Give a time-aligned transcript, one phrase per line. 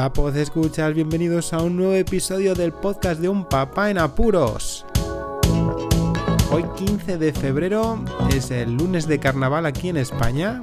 [0.00, 4.86] Hola, pod escuchas, bienvenidos a un nuevo episodio del podcast de Un Papá en Apuros.
[6.50, 8.02] Hoy 15 de febrero
[8.34, 10.62] es el lunes de carnaval aquí en España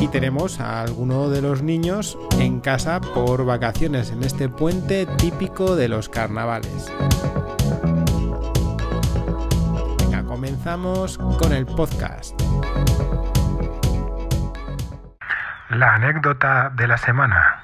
[0.00, 5.76] y tenemos a alguno de los niños en casa por vacaciones en este puente típico
[5.76, 6.86] de los carnavales.
[9.98, 12.32] Venga, comenzamos con el podcast.
[15.70, 17.62] La anécdota de la semana.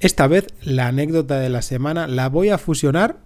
[0.00, 3.18] Esta vez la anécdota de la semana la voy a fusionar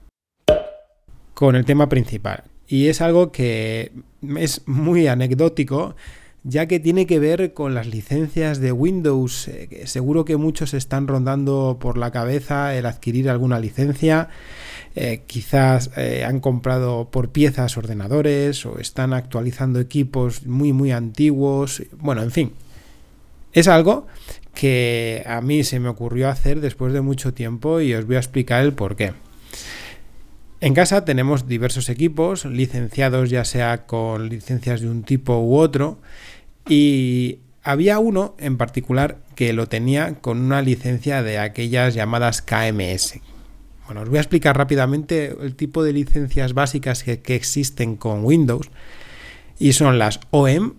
[1.33, 2.45] con el tema principal.
[2.69, 3.93] Y es algo que
[4.37, 5.97] es muy anecdótico,
[6.43, 9.49] ya que tiene que ver con las licencias de Windows.
[9.49, 14.29] Eh, seguro que muchos están rondando por la cabeza el adquirir alguna licencia.
[14.95, 21.83] Eh, quizás eh, han comprado por piezas ordenadores o están actualizando equipos muy muy antiguos.
[21.99, 22.53] Bueno, en fin,
[23.53, 24.07] es algo
[24.55, 28.21] que a mí se me ocurrió hacer después de mucho tiempo y os voy a
[28.21, 29.13] explicar el por qué.
[30.61, 35.99] En casa tenemos diversos equipos licenciados ya sea con licencias de un tipo u otro
[36.69, 43.21] y había uno en particular que lo tenía con una licencia de aquellas llamadas KMS.
[43.87, 48.25] Bueno, os voy a explicar rápidamente el tipo de licencias básicas que, que existen con
[48.25, 48.71] Windows
[49.59, 50.75] y son las OEM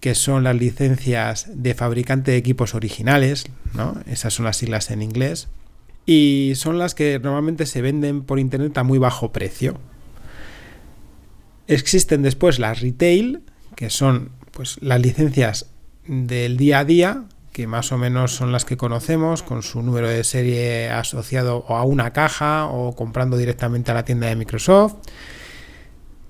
[0.00, 4.00] que son las licencias de fabricante de equipos originales, ¿no?
[4.06, 5.48] Esas son las siglas en inglés.
[6.04, 9.78] Y son las que normalmente se venden por internet a muy bajo precio.
[11.66, 13.42] Existen después las retail,
[13.74, 15.66] que son pues las licencias
[16.06, 20.08] del día a día, que más o menos son las que conocemos, con su número
[20.08, 24.94] de serie asociado a una caja o comprando directamente a la tienda de Microsoft.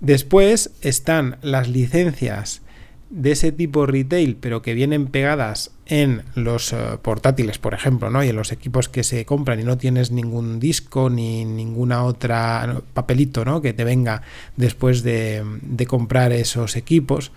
[0.00, 2.62] Después están las licencias
[3.10, 8.24] de ese tipo retail, pero que vienen pegadas en los eh, portátiles, por ejemplo, ¿no?
[8.24, 12.82] Y en los equipos que se compran y no tienes ningún disco ni ninguna otra
[12.94, 13.62] papelito, ¿no?
[13.62, 14.22] Que te venga
[14.56, 15.44] después de,
[15.86, 17.30] comprar esos equipos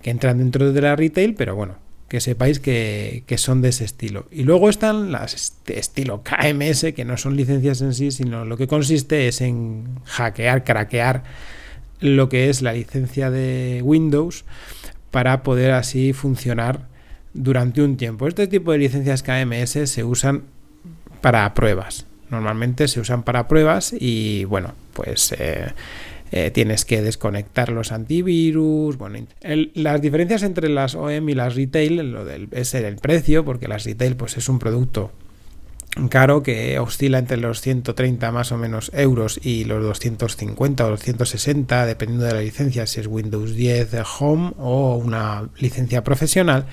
[0.00, 1.76] que entran dentro de la retail, pero bueno,
[2.08, 4.26] que sepáis que, que, son de ese estilo.
[4.30, 8.56] Y luego están las de estilo KMS, que no son licencias en sí, sino lo
[8.56, 11.24] que consiste es en hackear, craquear
[12.00, 14.44] lo que es la licencia de Windows
[15.14, 16.88] para poder así funcionar
[17.34, 18.26] durante un tiempo.
[18.26, 20.42] Este tipo de licencias KMS se usan
[21.20, 22.06] para pruebas.
[22.30, 25.68] Normalmente se usan para pruebas y bueno, pues eh,
[26.32, 28.98] eh, tienes que desconectar los antivirus.
[28.98, 29.24] Bueno,
[29.74, 33.84] las diferencias entre las OEM y las retail lo del, es el precio, porque las
[33.84, 35.12] retail pues es un producto
[36.10, 41.86] caro que oscila entre los 130 más o menos euros y los 250 o 260
[41.86, 46.66] dependiendo de la licencia si es Windows 10 Home o una licencia profesional.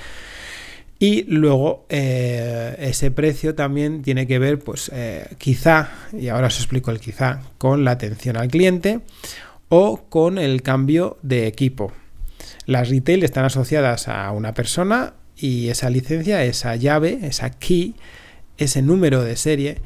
[0.97, 6.57] Y luego eh, ese precio también tiene que ver pues eh, quizá y ahora os
[6.57, 8.99] explico el quizá con la atención al cliente
[9.69, 11.91] o con el cambio de equipo.
[12.65, 17.95] Las retail están asociadas a una persona y esa licencia esa llave esa key
[18.57, 19.81] ese número de serie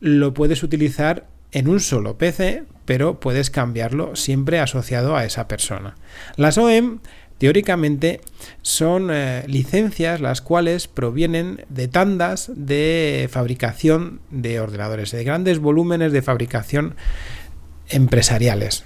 [0.00, 5.96] lo puedes utilizar en un solo PC, pero puedes cambiarlo siempre asociado a esa persona.
[6.36, 7.00] Las OEM
[7.38, 8.20] teóricamente
[8.62, 16.12] son eh, licencias las cuales provienen de tandas de fabricación de ordenadores, de grandes volúmenes
[16.12, 16.96] de fabricación
[17.88, 18.84] empresariales.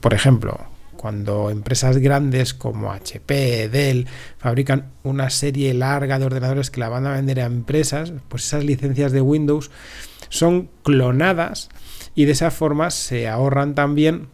[0.00, 0.66] Por ejemplo,
[1.00, 4.06] cuando empresas grandes como HP, Dell
[4.36, 8.64] fabrican una serie larga de ordenadores que la van a vender a empresas, pues esas
[8.64, 9.70] licencias de Windows
[10.28, 11.70] son clonadas
[12.14, 14.26] y de esa forma se ahorran también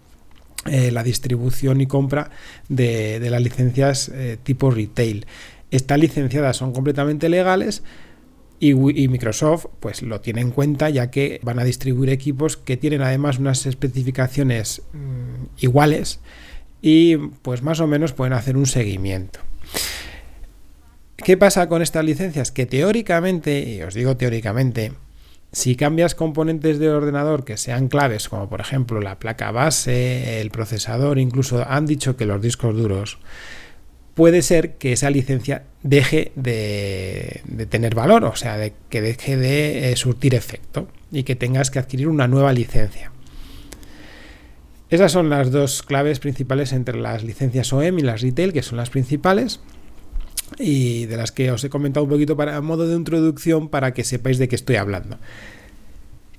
[0.64, 2.30] eh, la distribución y compra
[2.68, 5.24] de, las licencias eh, tipo retail.
[5.70, 7.84] Estas licenciadas son completamente legales,
[8.58, 13.02] y, Microsoft pues lo tiene en cuenta ya que van a distribuir equipos que tienen
[13.02, 16.20] además unas especificaciones mm, iguales
[16.88, 19.40] y pues más o menos pueden hacer un seguimiento.
[21.16, 22.52] ¿Qué pasa con estas licencias?
[22.52, 24.92] Que teóricamente, y os digo teóricamente,
[25.50, 30.50] si cambias componentes de ordenador que sean claves, como por ejemplo la placa base, el
[30.52, 33.18] procesador, incluso han dicho que los discos duros,
[34.14, 39.90] puede ser que esa licencia deje de, tener valor, o sea, de, que deje de
[39.90, 43.10] eh, surtir efecto y que tengas que adquirir una nueva licencia.
[44.88, 48.76] Esas son las dos claves principales entre las licencias OEM y las retail, que son
[48.78, 49.60] las principales
[50.58, 54.04] y de las que os he comentado un poquito para modo de introducción para que
[54.04, 55.18] sepáis de qué estoy hablando.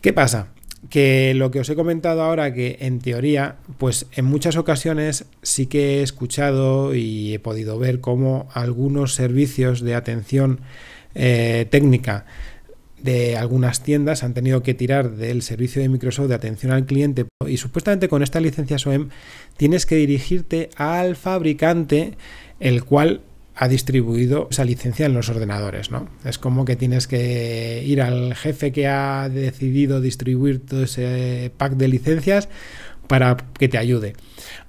[0.02, 0.50] ¿Qué pasa?
[0.90, 5.66] Que lo que os he comentado ahora, que en teoría, pues en muchas ocasiones sí
[5.66, 10.62] que he escuchado y he podido ver cómo algunos servicios de atención
[11.16, 12.26] eh, técnica
[13.02, 17.26] de algunas tiendas han tenido que tirar del servicio de Microsoft de atención al cliente
[17.48, 19.10] y supuestamente con esta licencia SOEM
[19.56, 22.18] tienes que dirigirte al fabricante
[22.60, 23.22] el cual
[23.56, 26.08] ha distribuido esa licencia en los ordenadores, ¿no?
[26.24, 31.74] Es como que tienes que ir al jefe que ha decidido distribuir todo ese pack
[31.74, 32.50] de licencias
[33.08, 34.14] para que te ayude.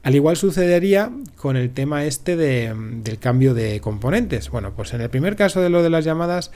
[0.02, 4.48] Al igual sucedería con el tema este del cambio de componentes.
[4.48, 6.50] Bueno, pues en el primer caso de lo de las llamadas,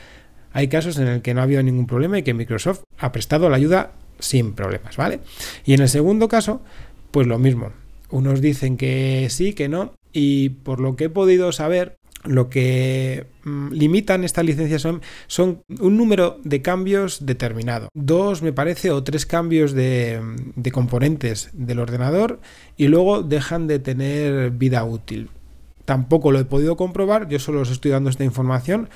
[0.52, 3.48] hay casos en el que no ha habido ningún problema y que Microsoft ha prestado
[3.48, 5.20] la ayuda sin problemas, ¿vale?
[5.64, 6.62] Y en el segundo caso,
[7.10, 7.72] pues lo mismo.
[8.10, 13.26] Unos dicen que sí, que no, y por lo que he podido saber, lo que
[13.44, 17.88] mm, limitan estas licencias son, un número de cambios determinado.
[17.94, 20.20] Dos, me parece, o tres cambios de,
[20.54, 22.40] de, componentes del ordenador
[22.76, 25.30] y luego dejan de tener vida útil.
[25.84, 28.88] Tampoco lo he podido comprobar, yo solo os estoy dando esta información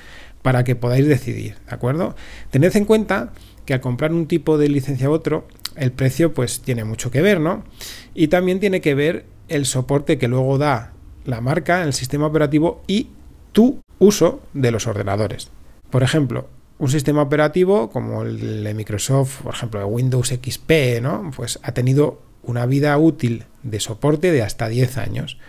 [0.47, 2.15] para que podáis decidir, ¿de acuerdo?
[2.51, 3.33] Tened en cuenta
[3.65, 5.45] que al comprar un tipo de licencia a otro,
[5.75, 7.65] el precio pues tiene mucho que ver, ¿no?
[8.15, 10.93] Y también tiene que ver el soporte que luego da
[11.25, 13.09] la marca el sistema operativo y
[13.51, 15.49] tu uso de los ordenadores.
[15.89, 16.47] Por ejemplo,
[16.77, 21.29] un sistema operativo como el de Microsoft, por ejemplo, Windows XP, ¿no?
[21.35, 25.39] Pues ha tenido una vida útil de soporte de hasta 10 años.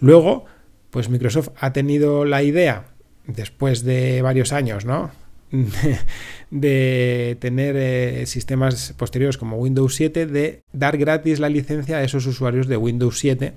[0.00, 0.46] Luego,
[0.88, 2.95] pues Microsoft ha tenido la idea,
[3.26, 5.10] después de varios años, ¿no?
[6.50, 12.26] de tener eh, sistemas posteriores como Windows 7, de dar gratis la licencia a esos
[12.26, 13.52] usuarios de Windows 7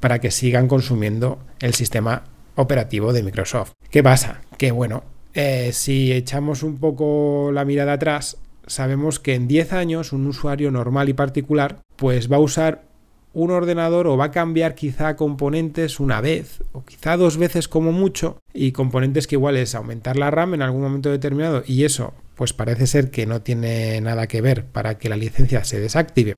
[0.00, 2.24] para que sigan consumiendo el sistema
[2.56, 3.72] operativo de Microsoft.
[3.90, 4.42] ¿Qué pasa?
[4.58, 10.12] Que bueno, eh, si echamos un poco la mirada atrás, sabemos que en 10 años
[10.12, 12.89] un usuario normal y particular pues va a usar
[13.32, 17.92] un ordenador o va a cambiar quizá componentes una vez o quizá dos veces como
[17.92, 22.12] mucho y componentes que igual es aumentar la RAM en algún momento determinado y eso
[22.34, 26.34] pues parece ser que no tiene nada que ver para que la licencia se desactive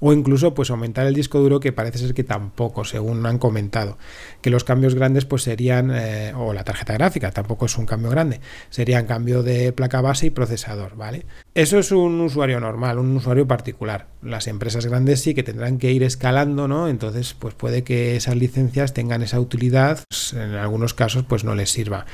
[0.00, 3.98] o incluso pues aumentar el disco duro que parece ser que tampoco, según han comentado,
[4.40, 8.10] que los cambios grandes pues serían, eh, o la tarjeta gráfica, tampoco es un cambio
[8.10, 8.40] grande,
[8.70, 11.26] serían cambio de placa base y procesador, ¿vale?
[11.54, 14.08] Eso es un usuario normal, un usuario particular.
[14.22, 16.88] Las empresas grandes sí que tendrán que ir escalando, ¿no?
[16.88, 21.54] Entonces pues puede que esas licencias tengan esa utilidad, pues, en algunos casos pues no
[21.54, 22.06] les sirva.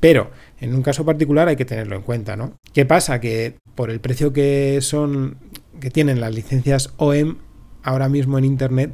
[0.00, 0.30] Pero
[0.60, 2.58] en un caso particular hay que tenerlo en cuenta, ¿no?
[2.72, 3.20] ¿Qué pasa?
[3.20, 5.36] Que por el precio que son
[5.80, 7.36] que tienen las licencias OEM
[7.82, 8.92] ahora mismo en Internet,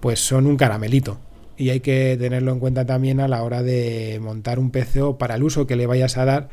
[0.00, 1.18] pues son un caramelito.
[1.56, 5.18] Y hay que tenerlo en cuenta también a la hora de montar un PC o
[5.18, 6.48] para el uso que le vayas a dar,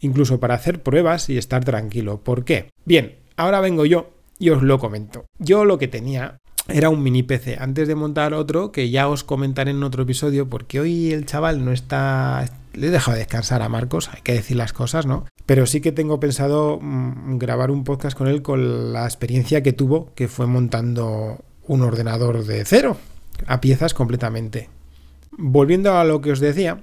[0.00, 2.20] incluso para hacer pruebas y estar tranquilo.
[2.22, 2.68] ¿Por qué?
[2.84, 5.24] Bien, ahora vengo yo y os lo comento.
[5.38, 6.38] Yo lo que tenía
[6.68, 7.56] era un mini PC.
[7.60, 11.64] Antes de montar otro, que ya os comentaré en otro episodio, porque hoy el chaval
[11.64, 12.48] no está.
[12.72, 15.26] Le dejado descansar a Marcos, hay que decir las cosas, ¿no?
[15.46, 19.72] Pero sí que tengo pensado mm, grabar un podcast con él con la experiencia que
[19.72, 22.96] tuvo, que fue montando un ordenador de cero,
[23.46, 24.68] a piezas completamente.
[25.32, 26.80] Volviendo a lo que os decía,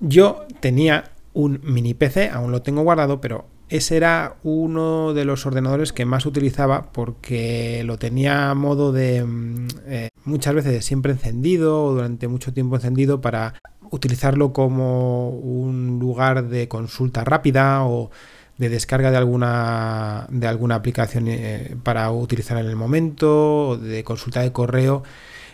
[0.00, 5.46] yo tenía un mini PC, aún lo tengo guardado, pero ese era uno de los
[5.46, 11.12] ordenadores que más utilizaba porque lo tenía a modo de mm, eh, muchas veces siempre
[11.12, 13.54] encendido o durante mucho tiempo encendido para
[13.92, 18.10] utilizarlo como un lugar de consulta rápida o
[18.58, 24.02] de descarga de alguna de alguna aplicación eh, para utilizar en el momento o de
[24.02, 25.02] consulta de correo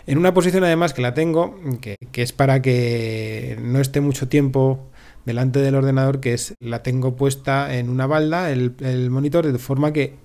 [0.06, 4.28] en una posición además que la tengo que, que es para que no esté mucho
[4.28, 4.88] tiempo
[5.24, 9.92] delante del ordenador que es la tengo puesta en una balda el, monitor de forma
[9.92, 10.16] que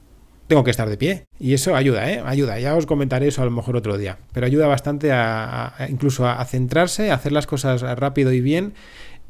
[0.53, 2.21] tengo que estar de pie y eso ayuda, ¿eh?
[2.23, 2.59] ayuda.
[2.59, 6.45] Ya os comentaré eso a lo mejor otro día, pero ayuda bastante a, incluso a,
[6.45, 8.75] centrarse, a hacer las cosas rápido y bien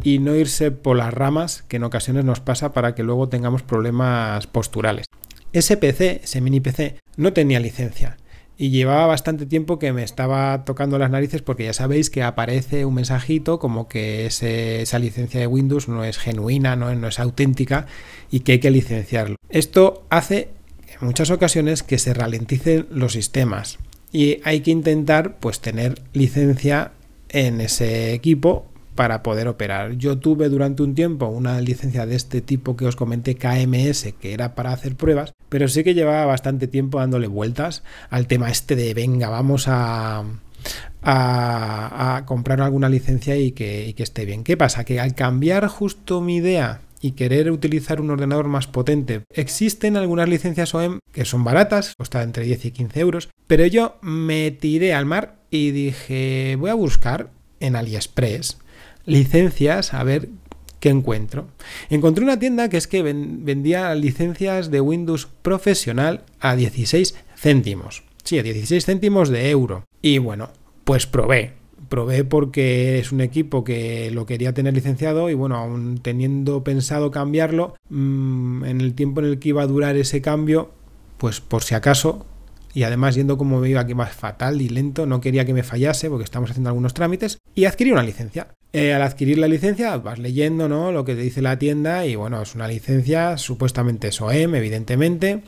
[0.03, 3.63] y no irse por las ramas que en ocasiones nos pasa para que luego tengamos
[3.63, 5.05] problemas posturales.
[5.53, 8.17] Ese PC, ese mini PC, no tenía licencia
[8.57, 12.83] y llevaba bastante tiempo que me estaba tocando las narices porque ya sabéis que aparece
[12.83, 17.85] un mensajito como que esa licencia de Windows no es genuina, no, no es auténtica
[18.29, 19.37] y que hay que licenciarlo.
[19.49, 20.49] Esto hace
[20.99, 23.79] en muchas ocasiones que se ralenticen los sistemas
[24.11, 26.91] y hay que intentar pues tener licencia
[27.29, 29.93] en ese equipo para poder operar.
[29.93, 34.33] Yo tuve durante un tiempo una licencia de este tipo que os comenté KMS, que
[34.33, 38.75] era para hacer pruebas, pero sí que llevaba bastante tiempo dándole vueltas al tema este
[38.75, 40.23] de venga, vamos a,
[41.01, 44.43] a, comprar alguna licencia y que, y que esté bien.
[44.43, 44.83] ¿Qué pasa?
[44.83, 49.23] Que al cambiar justo mi idea y querer utilizar un ordenador más potente.
[49.33, 53.97] Existen algunas licencias OEM que son baratas, cuesta entre 10 y 15 euros, pero yo
[54.01, 57.29] me tiré al mar y dije, voy a buscar
[57.59, 58.57] en AliExpress
[59.05, 60.29] licencias a ver
[60.79, 61.49] ¿qué encuentro?
[61.89, 68.03] Encontré una tienda que es que vendía licencias de Windows profesional a 16 céntimos.
[68.23, 69.83] Sí, a 16 céntimos de euro.
[70.01, 70.51] Y bueno,
[70.85, 71.62] pues probé.
[71.93, 77.11] Probé porque es un equipo que lo quería tener licenciado y bueno, aún teniendo pensado
[77.11, 80.71] cambiarlo, mm, en el tiempo en el que iba a durar ese cambio,
[81.19, 82.25] pues por si acaso
[82.73, 85.61] y además yendo como me iba aquí más fatal y lento, no quería que me
[85.61, 88.47] fallase porque estamos haciendo algunos trámites y adquirí una licencia.
[88.73, 90.91] Eh, al adquirir la licencia vas leyendo ¿no?
[90.91, 95.43] lo que te dice la tienda y bueno, es una licencia supuestamente SOEM, evidentemente.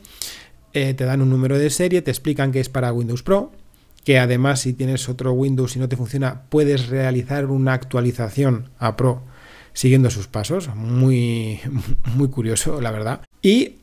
[0.74, 3.50] Eh, te dan un número de serie, te explican que es para Windows Pro,
[4.06, 8.96] que además si tienes otro Windows y no te funciona puedes realizar una actualización a
[8.96, 9.24] Pro
[9.72, 10.72] siguiendo sus pasos.
[10.76, 11.60] Muy,
[12.14, 13.22] muy curioso, la verdad.
[13.42, 13.78] Y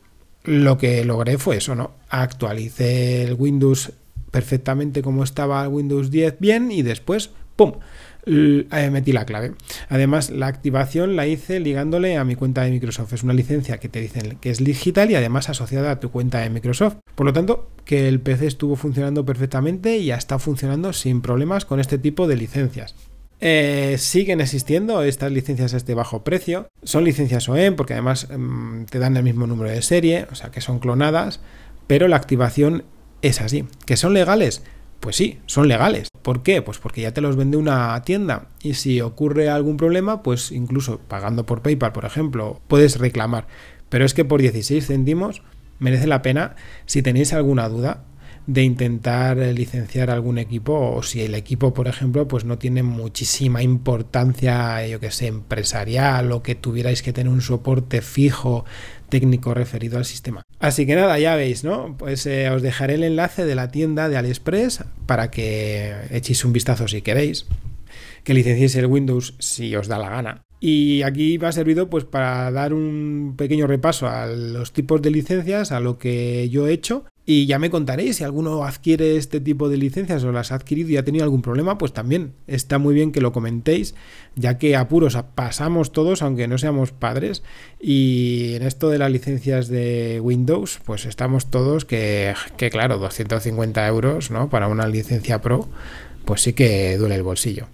[0.46, 1.92] lo que logré fue eso, ¿no?
[2.10, 3.92] Actualicé el Windows
[4.32, 7.74] perfectamente como estaba el Windows 10 bien y después, ¡pum!
[8.25, 9.53] Eh, metí la clave.
[9.89, 13.13] Además, la activación la hice ligándole a mi cuenta de Microsoft.
[13.13, 16.39] Es una licencia que te dicen que es digital y además asociada a tu cuenta
[16.39, 16.96] de Microsoft.
[17.15, 21.65] Por lo tanto, que el PC estuvo funcionando perfectamente y ya está funcionando sin problemas
[21.65, 22.96] con este tipo de licencias.
[23.46, 26.70] Eh, siguen existiendo estas licencias a este bajo precio.
[26.84, 30.50] Son licencias OEM porque además mm, te dan el mismo número de serie, o sea
[30.50, 31.42] que son clonadas,
[31.88, 32.86] pero la activación
[33.22, 33.65] es así.
[33.86, 34.63] ¿Que son legales?
[35.03, 36.07] Pues sí, son legales.
[36.22, 36.62] ¿Por qué?
[36.62, 40.98] Pues porque ya te los vende una tienda y si ocurre algún problema, pues incluso
[40.98, 43.45] pagando por PayPal, por ejemplo, puedes reclamar.
[43.89, 45.41] Pero es que por 16 céntimos
[45.77, 46.55] merece la pena
[46.86, 48.05] si tenéis alguna duda
[48.45, 53.63] de intentar licenciar algún equipo o si el equipo, por ejemplo, pues no tiene muchísima
[53.63, 58.65] importancia, yo que sé, empresarial o que tuvierais que tener un soporte fijo
[59.09, 60.43] técnico referido al sistema.
[60.59, 61.95] Así que nada, ya veis, ¿no?
[61.97, 66.51] Pues eh, os dejaré el enlace de la tienda de AliExpress para que echéis un
[66.51, 67.45] vistazo si queréis,
[68.23, 70.41] que licenciéis el Windows si os da la gana.
[70.59, 75.12] Y aquí me ha servido pues para dar un pequeño repaso a los tipos de
[75.12, 79.39] licencias, a lo que yo he hecho y ya me contaréis si alguno adquiere este
[79.39, 82.80] tipo de licencias o las ha adquirido y ha tenido algún problema, pues también está
[82.80, 83.96] muy bien que lo comentéis,
[84.36, 87.42] ya que apuros pasamos todos, aunque no seamos padres.
[87.80, 93.88] Y en esto de las licencias de Windows, pues estamos todos que, que claro, 250
[93.88, 94.50] euros, ¿no?
[94.50, 95.70] Para una licencia Pro,
[96.25, 97.68] pues sí que duele el bolsillo.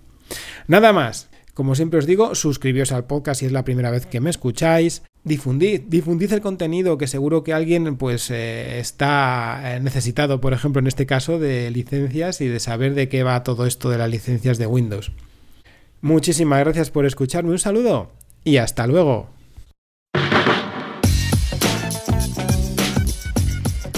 [0.68, 1.28] Nada más.
[1.56, 5.02] Como siempre os digo, suscribíos al podcast si es la primera vez que me escucháis.
[5.26, 10.80] Difundid, difundid el contenido que seguro que alguien pues eh, está eh, necesitado, por ejemplo,
[10.80, 14.10] en este caso de licencias y de saber de qué va todo esto de las
[14.10, 15.12] licencias de Windows.
[16.02, 18.12] Muchísimas gracias por escucharme, un saludo
[18.46, 19.28] y hasta luego.